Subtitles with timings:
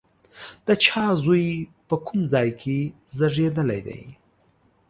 [0.67, 1.47] د چا زوی،
[1.87, 2.77] په کوم ځای کې
[3.15, 4.01] زېږېدلی دی؟